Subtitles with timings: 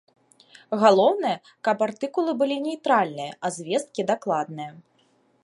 [0.83, 1.33] Галоўнае,
[1.67, 4.71] каб артыкулы былі нейтральныя, а звесткі дакладныя.